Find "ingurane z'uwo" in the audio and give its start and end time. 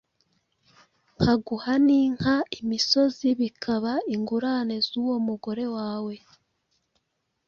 4.15-5.15